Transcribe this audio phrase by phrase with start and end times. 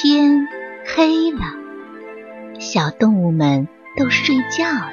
[0.00, 0.46] 天
[0.86, 1.40] 黑了，
[2.60, 3.66] 小动物们
[3.96, 4.92] 都睡觉了。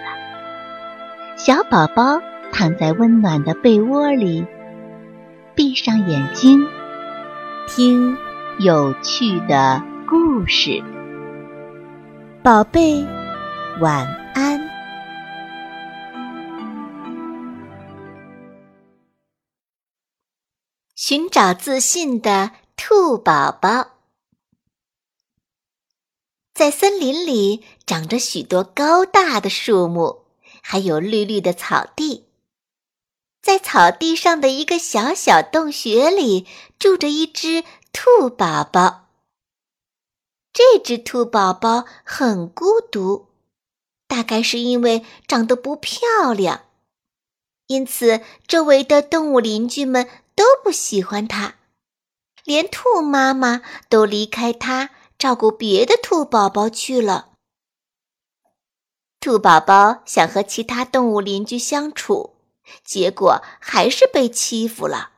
[1.38, 2.20] 小宝宝
[2.51, 4.47] 躺在温暖的被窝里，
[5.54, 6.65] 闭上眼睛，
[7.68, 8.18] 听
[8.58, 9.79] 有趣的
[10.10, 10.83] 故事。
[12.42, 13.06] 宝贝，
[13.79, 14.60] 晚安。
[20.95, 23.95] 寻找自信的兔宝宝。
[26.55, 30.23] 在森林里长着许多高大的树木，
[30.62, 32.30] 还有绿绿的草地。
[33.41, 36.48] 在草地上的一个小小洞穴里，
[36.80, 39.09] 住着一只兔宝宝。
[40.54, 43.28] 这只兔宝宝很孤独，
[44.08, 46.62] 大概是因为长得不漂亮，
[47.67, 51.56] 因此周围的动物邻居们都不喜欢它，
[52.45, 54.92] 连兔妈妈都离开它。
[55.18, 57.34] 照顾别的兔宝宝去了。
[59.20, 62.36] 兔宝宝想和其他动物邻居相处，
[62.84, 65.12] 结果还是被欺负了。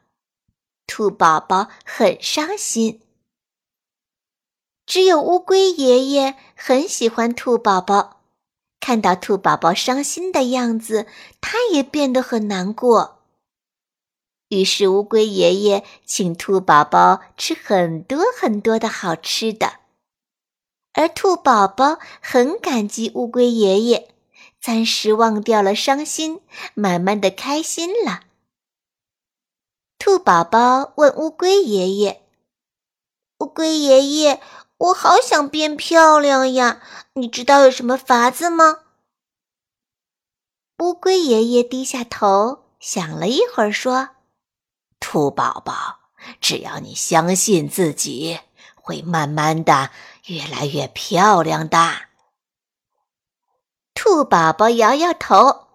[0.85, 3.01] 兔宝宝很伤心。
[4.85, 8.21] 只有乌龟爷爷很喜欢兔宝宝，
[8.79, 11.07] 看到兔宝宝伤心的样子，
[11.41, 13.19] 他也变得很难过。
[14.47, 19.76] 于是乌龟爷爷请兔宝宝吃很多很多的好吃的。
[20.97, 24.07] 而兔宝宝很感激乌龟爷爷，
[24.59, 26.41] 暂时忘掉了伤心，
[26.73, 28.21] 慢慢的开心了。
[29.99, 32.23] 兔宝宝问乌龟爷爷
[33.37, 34.41] ：“乌龟爷爷，
[34.77, 36.81] 我好想变漂亮呀，
[37.13, 38.79] 你知道有什么法子吗？”
[40.81, 44.09] 乌龟爷爷低下头想了一会儿，说
[44.99, 45.99] ：“兔宝宝，
[46.41, 48.39] 只要你相信自己。”
[48.87, 49.91] 会慢慢的
[50.27, 52.07] 越来越漂亮的。
[53.93, 55.67] 兔宝宝摇摇头，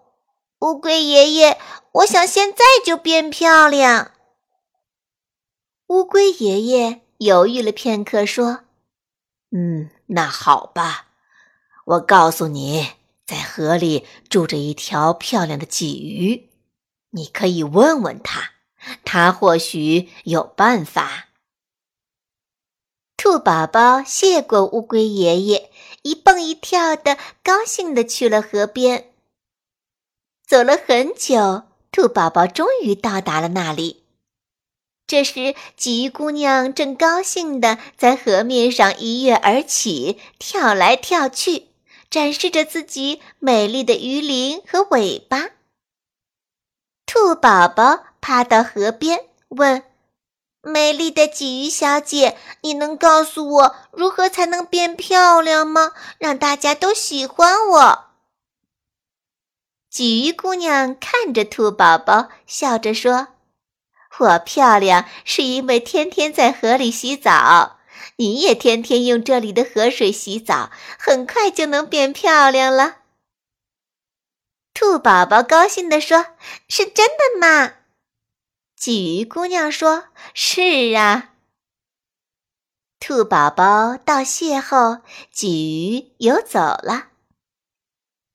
[0.59, 1.59] 乌龟爷爷，
[1.91, 4.11] 我想现在就变漂亮。
[5.87, 8.61] 乌龟爷爷犹豫了片刻，说
[9.51, 11.07] ：“嗯，那好吧，
[11.85, 12.91] 我告诉你，
[13.25, 16.49] 在河里住着一条漂亮的鲫鱼，
[17.09, 18.51] 你可以问问他，
[19.03, 21.29] 他或许有办法。”
[23.23, 29.13] 兔宝宝谢过乌龟爷爷，一蹦一跳的，高兴的去了河边。
[30.45, 34.03] 走了很久，兔宝宝终于到达了那里。
[35.07, 41.69] 这时，鲫鱼姑娘正高兴的在河面上一跃而起，跳来跳去，
[42.09, 45.51] 展示着自己美丽的鱼鳞和尾巴。
[47.05, 49.81] 兔宝宝趴到河边问。
[50.65, 55.91] 美丽的鲫鱼小姐，你能告诉我如何才能变漂亮吗？
[56.19, 58.05] 让大家都喜欢我。
[59.91, 63.27] 鲫鱼姑娘看着兔宝宝，笑着说
[64.19, 67.79] ：“我漂亮是因为天天在河里洗澡，
[68.15, 72.99] 你也天天用这里的河水洗澡，很快就能变漂亮了。”
[74.73, 76.25] 兔宝宝高兴地说
[76.69, 77.73] ：“是真的吗？”
[78.83, 81.35] 鲫鱼姑娘说：“是啊。”
[82.99, 84.97] 兔宝宝道谢后，
[85.33, 87.11] 鲫鱼游走了。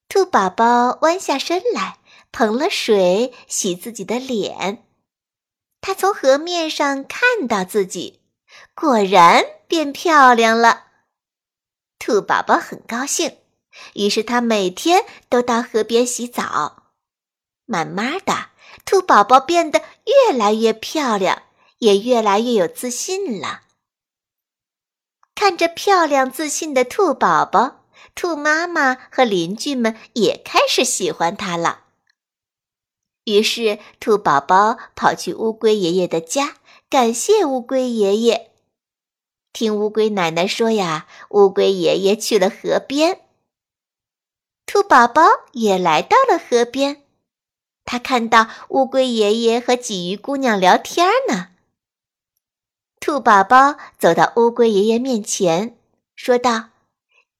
[0.07, 1.99] 兔宝宝弯下身来，
[2.31, 4.87] 捧了水洗自己的脸。
[5.81, 8.19] 他从河面上看到自己，
[8.73, 10.85] 果然变漂亮了。
[11.99, 13.37] 兔宝宝很高兴，
[13.93, 16.89] 于是他每天都到河边洗澡。
[17.67, 18.49] 慢慢的。
[18.85, 21.43] 兔宝宝变得越来越漂亮，
[21.77, 23.61] 也越来越有自信了。
[25.35, 27.85] 看着漂亮自信的兔宝宝，
[28.15, 31.85] 兔妈妈和邻居们也开始喜欢它了。
[33.25, 36.57] 于是，兔宝宝跑去乌龟爷爷的家，
[36.89, 38.51] 感谢乌龟爷爷。
[39.53, 43.21] 听乌龟奶奶说呀，乌龟爷爷去了河边，
[44.65, 45.21] 兔宝宝
[45.51, 47.03] 也来到了河边。
[47.91, 51.47] 他看到乌龟爷爷和鲫鱼姑娘聊天呢。
[52.99, 55.75] 兔宝宝走到乌龟爷爷面前，
[56.15, 56.65] 说道：“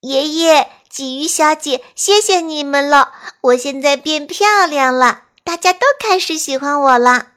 [0.01, 3.13] 爷爷，鲫鱼小姐，谢谢你们了！
[3.41, 7.33] 我现在变漂亮了，大家都开始喜欢我了。”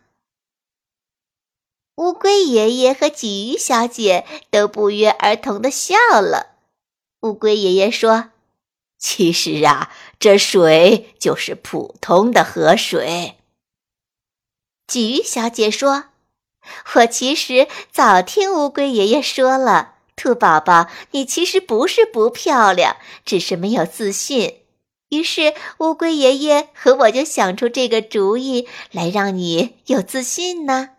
[1.97, 6.53] 乌龟爷爷和鲫鱼小姐都不约而同的笑了。
[7.21, 8.32] 乌龟爷爷说。
[9.03, 9.91] 其实啊，
[10.21, 13.37] 这水就是普通的河水。
[14.87, 16.05] 鲫鱼小姐说
[16.95, 24.61] ：“我其实早听乌龟爷爷说了，兔宝宝，你其实不是不漂亮，只是没有自信。
[25.09, 30.91] 于是，乌龟爷爷和我就想出这个主意来，让你有自信呢。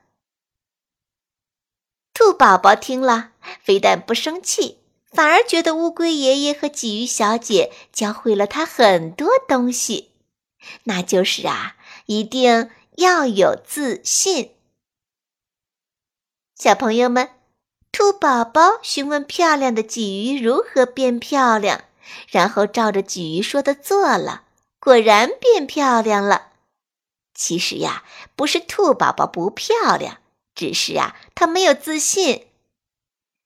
[2.14, 4.83] 兔宝宝听了，非但不生气，
[5.14, 10.10] 反而觉得乌龟爷爷和鲫鱼小姐教会了他很多东西，
[10.84, 11.76] 那就是啊，
[12.08, 14.52] 一定要有自信。
[16.56, 17.30] 小朋友们，
[17.92, 21.84] 兔宝宝询问漂亮的鲫鱼如何变漂亮。
[22.30, 24.44] 然后照着鲫鱼说的做了，
[24.80, 26.50] 果然变漂亮了。
[27.34, 28.04] 其实呀，
[28.36, 30.18] 不是兔宝宝不漂亮，
[30.54, 32.48] 只是啊，他没有自信。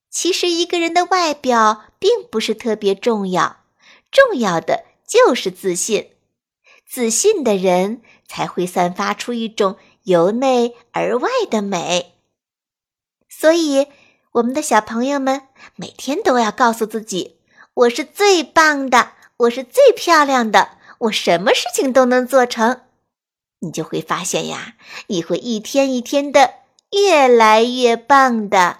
[0.10, 3.58] 其实一个人的外表并不是特别重要，
[4.12, 6.12] 重要的就是自信。
[6.90, 12.14] 自信的人才会散发出一种由内而外的美。
[13.30, 13.88] 所以，
[14.32, 15.44] 我们的小朋友们
[15.76, 17.38] 每天都要告诉自己。
[17.74, 22.82] 我是最棒的，我是最漂亮的，我什么事情都能做成。
[23.60, 24.76] 你就会发现呀，
[25.08, 26.56] 你会一天一天的
[26.92, 28.80] 越来越棒的。